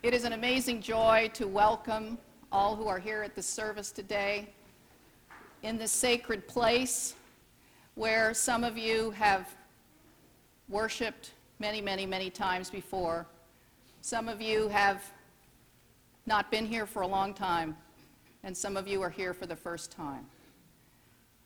[0.00, 2.18] It is an amazing joy to welcome
[2.52, 4.48] all who are here at the service today
[5.64, 7.16] in this sacred place
[7.96, 9.52] where some of you have
[10.68, 13.26] worshiped many, many, many times before.
[14.00, 15.02] Some of you have
[16.26, 17.76] not been here for a long time,
[18.44, 20.24] and some of you are here for the first time.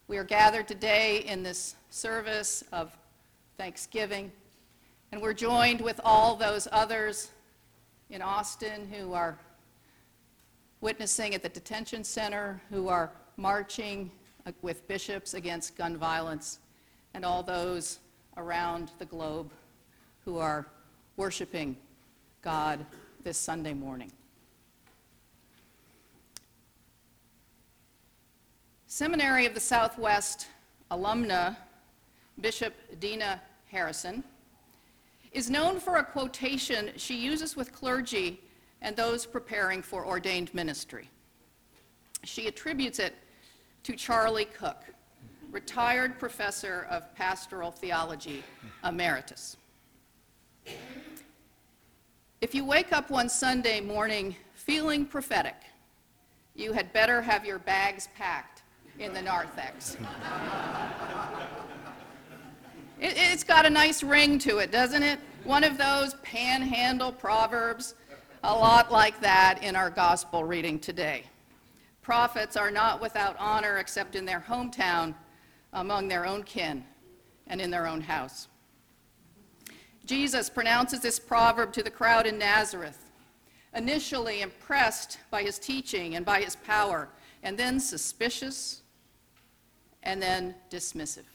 [0.08, 2.94] We are gathered today in this service of
[3.56, 4.30] thanksgiving,
[5.10, 7.30] and we're joined with all those others
[8.12, 9.38] in Austin who are
[10.82, 14.10] witnessing at the detention center, who are marching
[14.60, 16.58] with bishops against gun violence,
[17.14, 18.00] and all those
[18.36, 19.50] around the globe
[20.26, 20.66] who are
[21.16, 21.74] worshiping
[22.42, 22.84] God
[23.24, 24.12] this Sunday morning.
[28.86, 30.48] Seminary of the Southwest
[30.90, 31.56] alumna
[32.40, 34.22] Bishop Dena Harrison
[35.32, 38.40] is known for a quotation she uses with clergy
[38.82, 41.08] and those preparing for ordained ministry.
[42.24, 43.14] She attributes it
[43.84, 44.84] to Charlie Cook,
[45.50, 48.42] retired professor of pastoral theology
[48.84, 49.56] emeritus.
[52.40, 55.56] If you wake up one Sunday morning feeling prophetic,
[56.54, 58.62] you had better have your bags packed
[58.98, 59.96] in the narthex.
[63.00, 65.18] It, has got a nice ring to it, doesn't it?
[65.44, 67.96] One of those panhandle proverbs,
[68.44, 71.24] a lot like that in our gospel reading today.
[72.00, 75.16] Prophets are not without honor except in their hometown,
[75.72, 76.84] among their own kin,
[77.48, 78.46] and in their own house.
[80.04, 83.10] Jesus pronounces this proverb to the crowd in Nazareth,
[83.74, 87.08] initially impressed by his teaching and by his power,
[87.42, 88.82] and then suspicious,
[90.04, 91.31] and then dismissive.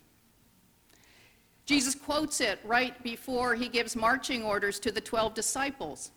[1.67, 6.11] Jesus quotes it right before he gives marching orders to the 12 disciples,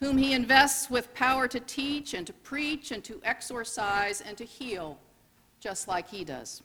[0.00, 4.44] whom he invests with power to teach and to preach and to exorcise and to
[4.44, 4.98] heal,
[5.60, 6.64] just like he does.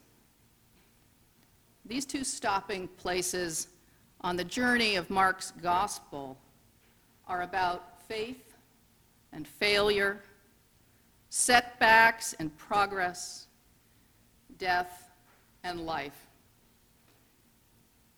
[1.85, 3.67] These two stopping places
[4.21, 6.35] on the journey of Mark's gospel
[7.27, 8.55] are about faith
[9.31, 10.23] and failure,
[11.29, 13.45] setbacks and progress,
[14.57, 15.11] death
[15.63, 16.27] and life.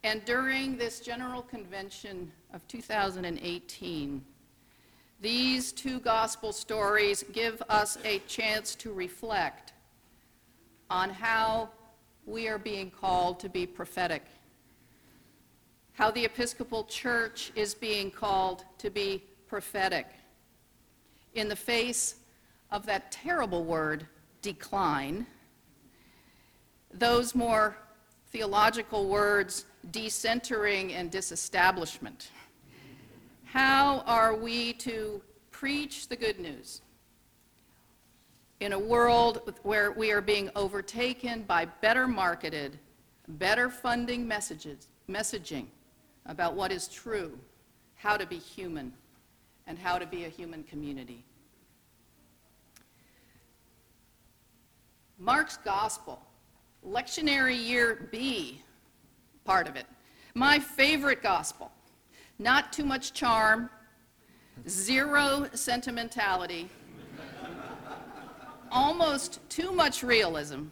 [0.06, 4.24] And during this General Convention of 2018,
[5.20, 9.74] these two gospel stories give us a chance to reflect
[10.92, 11.70] on how
[12.28, 14.22] we are being called to be prophetic,
[15.94, 20.06] how the Episcopal Church is being called to be prophetic
[21.34, 22.18] in the face
[22.70, 24.06] of that terrible word,
[24.44, 25.26] decline,
[26.94, 27.76] those more
[28.32, 32.30] theological words, decentering and disestablishment.
[33.44, 36.82] How are we to preach the good news
[38.60, 42.80] in a world where we are being overtaken by better marketed,
[43.28, 45.68] better funding messages, messaging
[46.26, 47.38] about what is true,
[47.96, 48.92] how to be human,
[49.68, 51.24] and how to be a human community?
[55.18, 56.22] Mark's gospel,
[56.86, 58.62] lectionary year B,
[59.46, 59.86] part of it.
[60.34, 61.72] My favorite gospel.
[62.40, 63.70] Not too much charm,
[64.68, 66.70] zero sentimentality,
[68.72, 70.64] almost too much realism,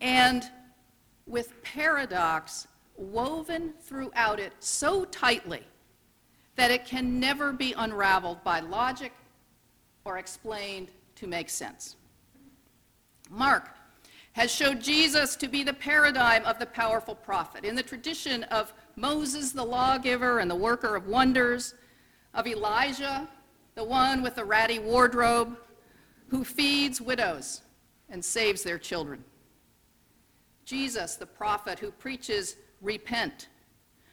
[0.00, 0.42] and
[1.26, 5.62] with paradox woven throughout it so tightly
[6.56, 9.12] that it can never be unraveled by logic
[10.04, 11.96] or explained to make sense.
[13.30, 13.70] Mark
[14.32, 17.64] has showed Jesus to be the paradigm of the powerful prophet.
[17.64, 21.74] In the tradition of Moses, the lawgiver and the worker of wonders,
[22.34, 23.28] of Elijah,
[23.74, 25.56] the one with the ratty wardrobe,
[26.28, 27.60] who feeds widows
[28.08, 29.22] and saves their children.
[30.64, 33.48] Jesus, the prophet who preaches, repent,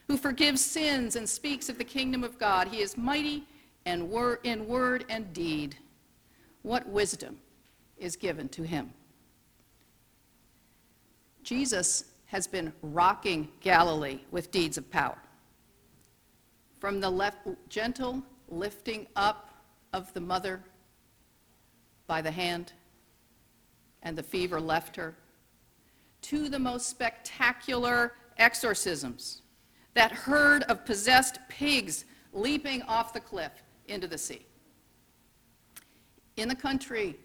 [0.08, 2.68] who forgives sins and speaks of the kingdom of God.
[2.68, 3.46] He is mighty
[3.86, 5.78] and wor- in word and deed.
[6.64, 7.38] What wisdom
[7.98, 8.92] is given to him?
[11.50, 15.18] Jesus has been rocking Galilee with deeds of power.
[16.78, 19.50] From the left, gentle lifting up
[19.92, 20.62] of the mother
[22.06, 22.74] by the hand,
[24.04, 25.16] and the fever left her,
[26.22, 29.42] to the most spectacular exorcisms,
[29.96, 34.46] that herd of possessed pigs leaping off the cliff into the sea.
[36.38, 37.18] In the country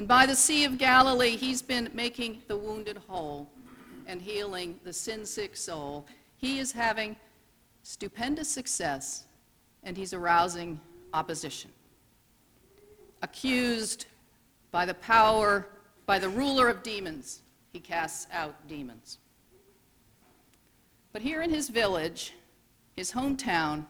[0.00, 3.46] and by the Sea of Galilee, he's been making the wounded whole
[4.06, 6.06] and healing the sin sick soul.
[6.38, 7.16] He is having
[7.82, 9.26] stupendous success,
[9.82, 10.80] and he's arousing
[11.12, 11.70] opposition.
[13.20, 14.06] Accused
[14.70, 15.66] by the power,
[16.06, 19.18] by the ruler of demons, he casts out demons.
[21.12, 22.32] But here in his village,
[22.96, 23.84] his hometown,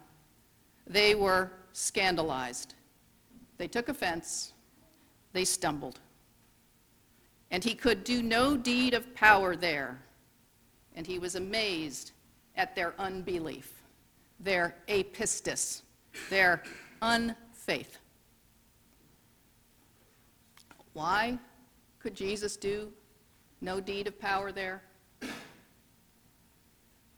[0.89, 2.75] they were scandalized.
[3.59, 4.55] They took offense,
[5.33, 6.01] they stumbled.
[7.51, 10.01] And he could do no deed of power there,
[10.95, 12.13] and he was amazed
[12.57, 13.83] at their unbelief,
[14.39, 15.83] their apistis,
[16.29, 16.63] their
[17.03, 17.99] unfaith.
[20.93, 21.39] Why
[21.99, 22.93] could Jesus do
[23.61, 24.83] no deed of power there?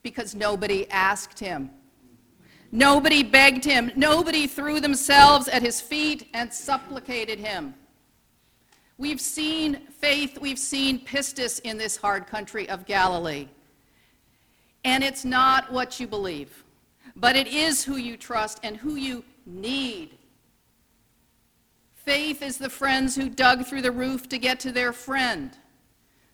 [0.03, 1.71] Because nobody asked him.
[2.73, 3.93] Nobody begged him.
[3.97, 7.75] Nobody threw themselves at his feet and supplicated him.
[9.03, 13.49] We've seen faith, we've seen pistis in this hard country of Galilee.
[14.85, 16.63] And it's not what you believe,
[17.17, 20.17] but it is who you trust and who you need.
[21.97, 25.51] Faith is the friends who dug through the roof to get to their friend,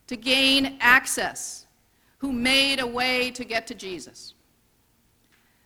[0.05, 1.65] to gain access,
[2.19, 4.35] who made a way to get to Jesus.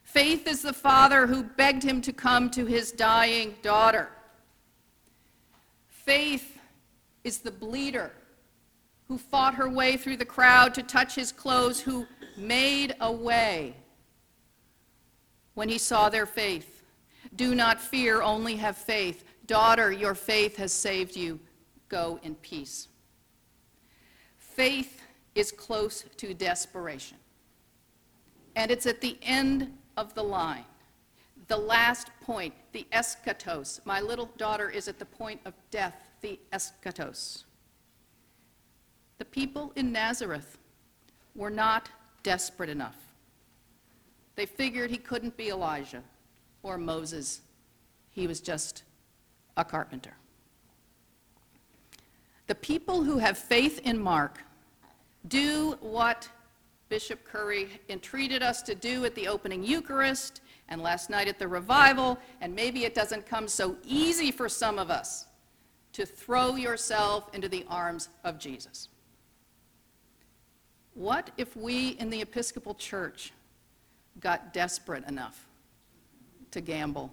[0.06, 4.08] Faith is the father who begged him to come to his dying daughter.
[5.90, 6.53] Faith
[7.24, 8.12] is the bleeder
[9.08, 12.06] who fought her way through the crowd to touch his clothes, who
[12.38, 13.76] made a way
[15.54, 16.84] when he saw their faith.
[17.36, 19.24] Do not fear, only have faith.
[19.46, 21.40] Daughter, your faith has saved you.
[21.90, 22.88] Go in peace.
[24.38, 25.02] Faith
[25.36, 27.18] is close to desperation.
[28.56, 30.66] And it's at the end of the line,
[31.48, 33.80] the last point, the eschatos.
[33.86, 37.44] My little daughter is at the point of death, the eschatos.
[39.18, 40.58] The people in Nazareth
[41.36, 41.90] were not
[42.24, 42.98] desperate enough.
[44.36, 46.04] They figured he couldn't be Elijah
[46.64, 47.42] or Moses.
[48.12, 48.84] He was just
[49.58, 50.16] a carpenter.
[52.48, 54.40] The people who have faith in Mark
[55.28, 56.28] do what
[56.90, 61.48] Bishop Curry entreated us to do at the opening Eucharist and last night at the
[61.48, 65.28] revival, and maybe it doesn't come so easy for some of us
[65.94, 68.90] to throw yourself into the arms of Jesus.
[70.96, 73.32] What if we in the Episcopal Church
[74.20, 75.48] got desperate enough
[76.52, 77.12] to gamble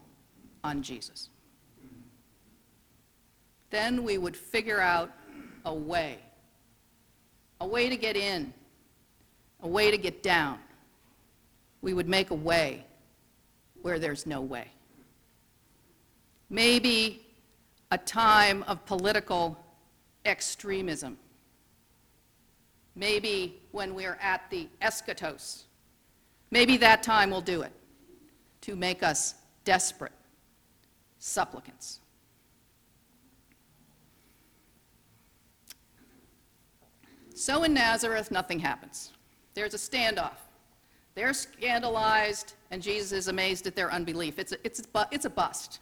[0.63, 1.29] on Jesus?
[3.71, 5.11] Then we would figure out
[5.65, 6.19] a way,
[7.61, 8.53] a way to get in,
[9.63, 10.59] a way to get down.
[11.83, 12.85] We would make a way
[13.83, 14.69] where there's no way.
[16.49, 17.27] Maybe
[17.91, 19.59] a time of political
[20.25, 21.17] extremism.
[22.95, 25.65] Maybe when we're at the eschatos,
[26.51, 27.73] maybe that time will do it
[28.63, 29.35] to make us
[29.65, 30.13] desperate
[31.19, 32.01] supplicants.
[37.35, 39.13] So in Nazareth, nothing happens.
[39.55, 40.37] There's a standoff.
[41.15, 44.39] They're scandalized, and Jesus is amazed at their unbelief.
[44.39, 45.81] It's a, it's a, it's a bust.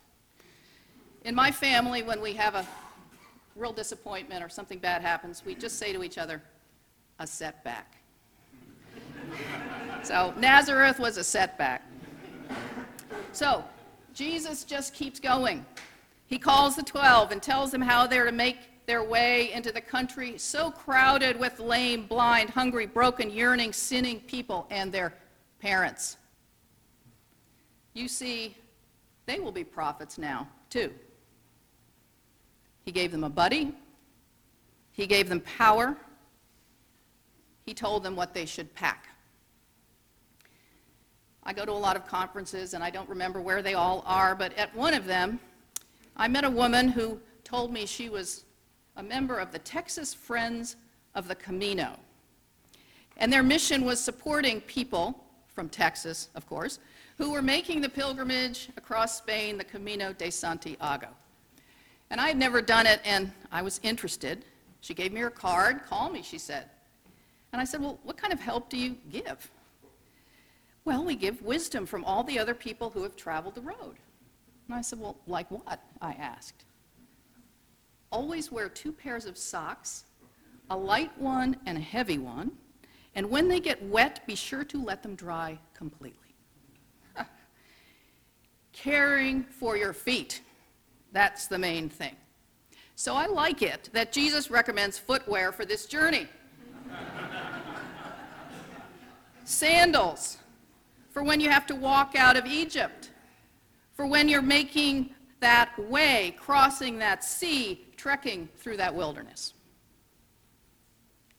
[1.25, 2.67] In my family, when we have a
[3.57, 6.41] real disappointment or something bad happens, we just say to each other,
[7.19, 7.97] a setback.
[10.03, 11.83] so Nazareth was a setback.
[13.33, 13.65] So
[14.15, 15.67] Jesus just keeps going.
[16.27, 19.81] He calls the 12 and tells them how they're to make their way into the
[19.81, 25.13] country so crowded with lame, blind, hungry, broken, yearning, sinning people and their
[25.61, 26.18] parents.
[27.99, 28.57] You see,
[29.27, 30.93] they will be prophets now, too.
[32.85, 33.75] He gave them a buddy,
[34.93, 35.97] he gave them power,
[37.67, 39.09] he told them what they should pack.
[41.43, 44.37] I go to a lot of conferences and I don't remember where they all are,
[44.37, 45.41] but at one of them,
[46.17, 48.45] I met a woman who told me she was
[48.97, 50.77] a member of the Texas Friends
[51.17, 51.99] of the Camino.
[53.17, 56.79] And their mission was supporting people from Texas, of course,
[57.19, 61.09] who were making the pilgrimage across Spain, the Camino de Santiago.
[62.11, 64.45] And I had never done it, and I was interested.
[64.81, 65.85] She gave me her card.
[65.85, 66.71] Call me, she said.
[67.53, 69.51] And I said, Well, what kind of help do you give?
[70.85, 73.97] Well, we give wisdom from all the other people who have traveled the road.
[74.69, 75.81] And I said, Well, like what?
[76.01, 76.65] I asked.
[78.11, 80.05] Always wear two pairs of socks,
[80.71, 82.53] a light one and a heavy one,
[83.15, 86.28] and when they get wet, be sure to let them dry completely.
[88.83, 90.43] Caring for your feet,
[91.13, 92.15] that's the main thing.
[92.95, 96.29] So I like it that Jesus recommends footwear for this journey.
[99.45, 100.39] Sandals
[101.11, 103.11] for when you have to walk out of Egypt.
[103.99, 109.55] for when you're making that way, crossing that sea, trekking through that wilderness.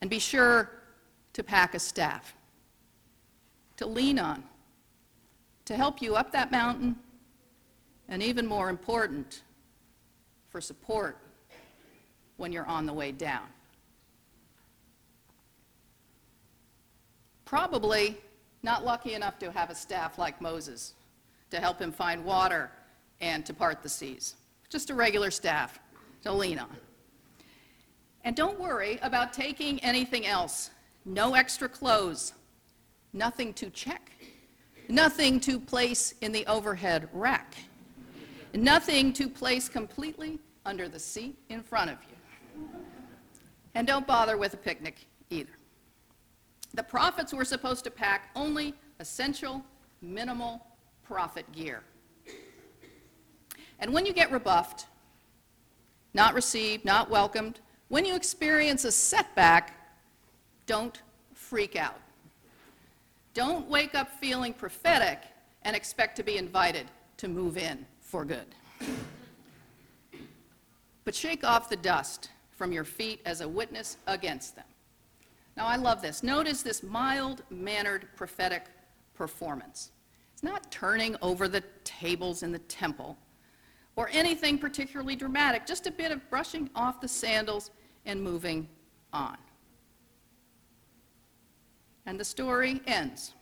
[0.02, 0.70] And be sure
[1.32, 2.34] to pack a staff
[3.78, 4.44] to lean on,
[5.64, 6.96] to help you up that mountain,
[8.10, 9.42] and even more important,
[10.50, 11.16] for support
[12.36, 13.46] when you're on the way down.
[17.44, 18.18] Probably
[18.62, 20.94] not lucky enough to have a staff like Moses
[21.50, 22.70] to help him find water
[23.20, 24.34] and to part the seas.
[24.68, 25.78] Just a regular staff
[26.22, 26.76] to lean on.
[28.24, 30.70] And don't worry about taking anything else.
[31.04, 32.34] No extra clothes,
[33.12, 34.12] nothing to check,
[34.88, 37.54] nothing to place in the overhead rack,
[38.54, 42.68] nothing to place completely under the seat in front of you.
[43.74, 45.52] And don't bother with a picnic either.
[46.74, 49.64] The prophets were supposed to pack only essential,
[50.02, 50.66] minimal
[51.02, 51.82] prophet gear.
[53.78, 54.86] And when you get rebuffed,
[56.14, 59.96] not received, not welcomed, when you experience a setback,
[60.66, 61.02] don't
[61.34, 61.98] freak out.
[63.34, 65.22] Don't wake up feeling prophetic
[65.62, 68.46] and expect to be invited to move in for good.
[71.04, 74.64] But shake off the dust from your feet as a witness against them.
[75.56, 76.22] Now, I love this.
[76.22, 78.66] Notice this mild mannered prophetic
[79.14, 79.92] performance.
[80.32, 83.16] It's not turning over the tables in the temple
[83.96, 87.70] or anything particularly dramatic, just a bit of brushing off the sandals
[88.06, 88.68] and moving
[89.12, 89.36] on.
[92.06, 93.34] And the story ends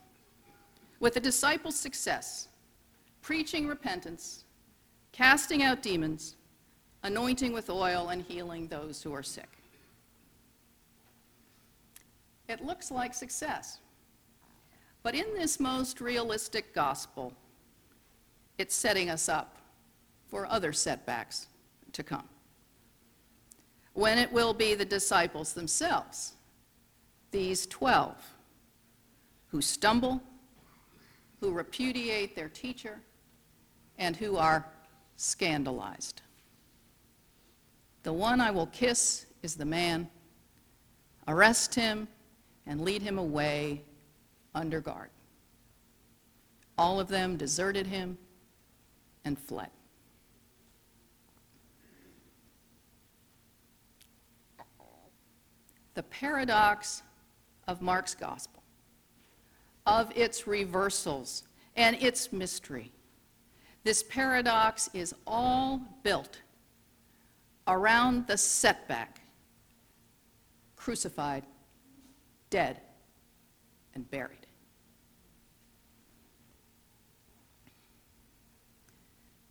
[1.01, 2.49] with the disciples' success,
[3.23, 4.45] preaching repentance,
[5.19, 6.37] casting out demons,
[7.03, 9.49] anointing with oil, and healing those who are sick.
[12.49, 13.81] It looks like success.
[15.03, 17.33] But in this most realistic gospel,
[18.59, 19.57] it's setting us up
[20.29, 21.49] for other setbacks
[21.95, 22.29] to come.
[23.95, 26.35] When it will be the disciples themselves,
[27.33, 28.15] these 12,
[29.49, 30.23] who stumble,
[31.41, 33.01] who repudiate their teacher,
[33.99, 34.65] and who are
[35.19, 36.23] scandalized.
[38.05, 40.09] The one I will kiss is the man.
[41.27, 42.09] Arrest him
[42.67, 43.83] and lead him away
[44.55, 45.11] under guard.
[46.79, 48.17] All of them deserted him
[49.25, 49.71] and fled.
[55.95, 57.03] The paradox
[57.67, 58.63] of Mark's gospel,
[59.85, 61.43] of its reversals
[61.75, 62.93] and its mystery.
[63.85, 66.39] This paradox is all built
[67.67, 69.21] around the setback,
[70.77, 71.45] crucified,
[72.51, 72.81] dead,
[73.95, 74.47] and buried.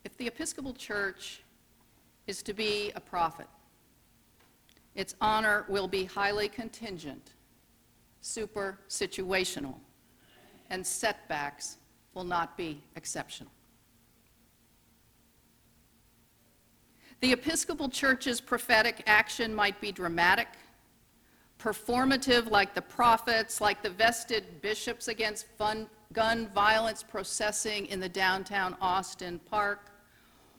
[0.04, 1.42] If the Episcopal Church
[2.26, 3.46] is to be a prophet,
[4.94, 7.34] its honor will be highly contingent,
[8.20, 9.76] super situational,
[10.70, 11.76] and setbacks
[12.14, 13.52] will not be exceptional.
[17.20, 20.46] The Episcopal Church's prophetic action might be dramatic,
[21.58, 28.08] performative like the prophets, like the vested bishops against fun, gun violence processing in the
[28.08, 29.90] downtown Austin Park,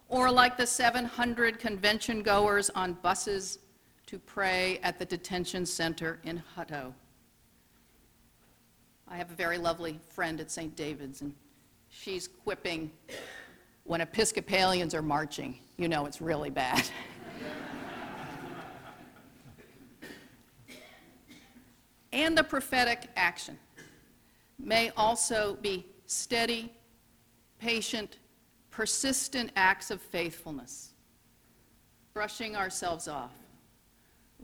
[0.10, 3.60] or like the 700 convention goers on buses
[4.08, 6.94] to pray at the detention center in Hutto.
[9.08, 10.76] I have a very lovely friend at St.
[10.76, 11.34] David's, and
[11.90, 12.92] she's quipping,
[13.90, 16.88] when Episcopalians are marching, you know it's really bad.
[22.14, 23.58] and the prophetic action
[24.60, 26.72] may also be steady,
[27.58, 28.20] patient,
[28.70, 30.92] persistent acts of faithfulness,
[32.14, 33.34] brushing ourselves off,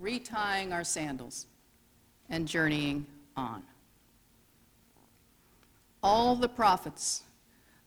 [0.01, 1.45] retying our sandals,
[2.31, 3.05] and journeying
[3.37, 3.61] on.
[6.01, 7.21] All the prophets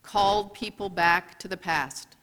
[0.09, 2.15] called people back to the past,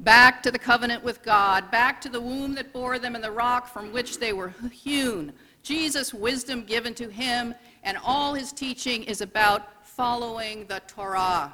[0.00, 3.30] back to the covenant with God, back to the womb that bore them and the
[3.30, 5.30] rock from which they were hewn.
[5.62, 11.52] Jesus' wisdom given to him, and all his teaching is about following the Torah,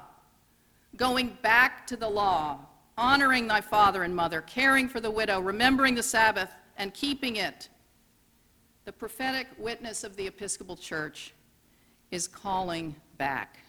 [0.94, 2.60] going back to the law,
[2.96, 7.68] honoring thy father and mother, caring for the widow, remembering the Sabbath, and keeping it.
[8.84, 11.34] The prophetic witness of the Episcopal Church
[12.12, 13.61] is calling back.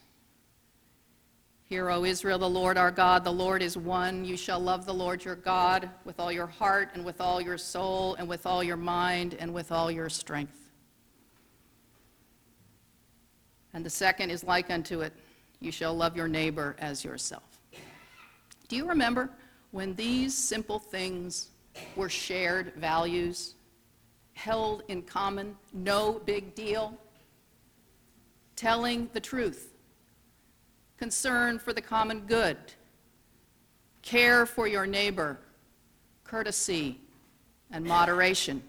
[1.73, 4.23] Hear, O Israel, the Lord our God, the Lord is one.
[4.23, 7.57] You shall love the Lord your God with all your heart and with all your
[7.57, 10.69] soul and with all your mind and with all your strength.
[13.73, 15.13] And the second is like unto it
[15.61, 17.59] you shall love your neighbor as yourself.
[18.67, 19.31] Do you remember
[19.71, 21.49] when these simple things
[21.95, 23.55] were shared values,
[24.33, 26.95] held in common, no big deal?
[28.55, 29.72] Telling the truth,
[30.97, 32.57] concern for the common good,
[34.01, 35.39] care for your neighbor,
[36.23, 36.99] courtesy,
[37.71, 38.61] and moderation.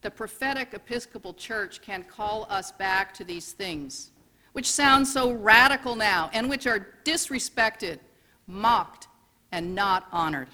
[0.00, 4.12] The prophetic Episcopal Church can call us back to these things,
[4.52, 7.98] which sound so radical now and which are disrespected,
[8.46, 9.08] mocked,
[9.50, 10.48] and not honored.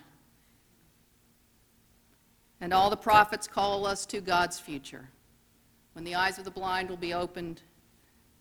[2.61, 5.11] And all the prophets call us to God's future,
[5.93, 7.61] when the eyes of the blind will be opened,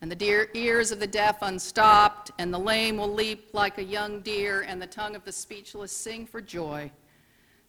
[0.04, 3.84] and the deer, ears of the deaf unstopped, and the lame will leap like a
[3.84, 6.92] young deer, and the tongue of the speechless sing for joy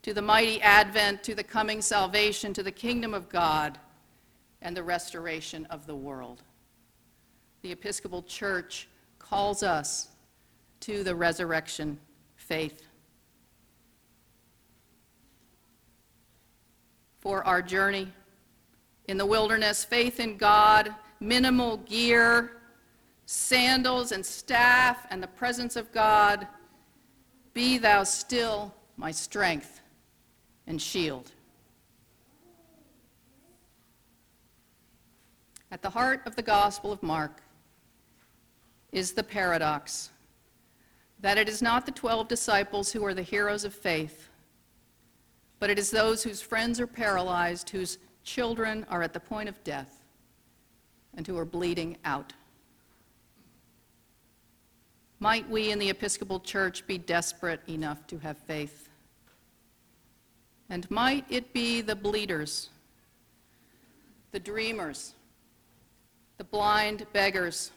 [0.03, 3.79] to the mighty advent, to the coming salvation, to the kingdom of God,
[4.63, 6.43] and the restoration of the world.
[7.63, 8.89] The Episcopal Church
[9.21, 10.09] calls us
[10.81, 12.01] to the resurrection
[12.35, 12.83] faith.
[17.21, 18.13] For our journey
[19.07, 22.59] in the wilderness, faith in God, minimal gear,
[23.27, 26.47] sandals and staff, and the presence of God,
[27.53, 29.81] be thou still my strength
[30.67, 31.31] and shield.
[35.71, 37.43] At the heart of the Gospel of Mark
[38.93, 40.11] is the paradox
[41.21, 44.29] that it is not the 12 disciples who are the heroes of faith,
[45.59, 49.65] but it is those whose friends are paralyzed, whose children are at the point of
[49.65, 50.04] death,
[51.17, 52.33] and who are bleeding out.
[55.21, 58.89] Might we in the Episcopal Church be desperate enough to have faith?
[60.69, 62.71] And might it be the bleeders,
[64.33, 65.15] the dreamers,
[66.37, 67.71] the blind beggars,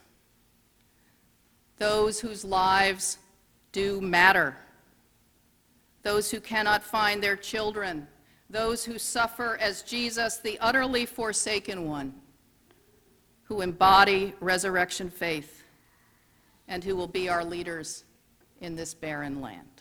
[1.78, 3.20] those whose lives
[3.72, 4.58] do matter,
[6.02, 8.08] those who cannot find their children,
[8.50, 12.14] those who suffer as Jesus, the utterly forsaken one,
[13.48, 15.64] who embody resurrection faith,
[16.68, 18.04] and who will be our leaders
[18.62, 19.78] in this barren land.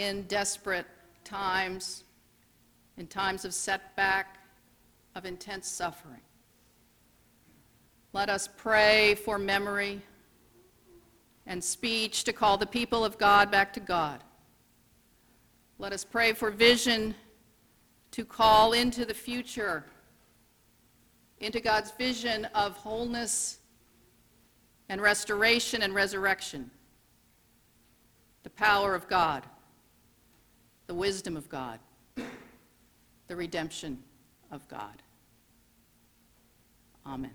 [0.00, 0.86] in desperate
[1.24, 2.04] times,
[2.96, 4.38] in times of setback,
[5.14, 6.22] of intense suffering.
[8.14, 10.00] Let us pray for memory
[11.46, 14.24] and speech to call the people of God back to God.
[15.80, 17.14] Let us pray for vision
[18.12, 19.84] to call into the future,
[21.40, 23.58] into God's vision of wholeness
[24.88, 26.70] and restoration and resurrection,
[28.44, 29.42] the power of God
[30.90, 31.78] the wisdom of God,
[33.28, 34.02] the redemption
[34.50, 35.00] of God.
[37.06, 37.30] Amen.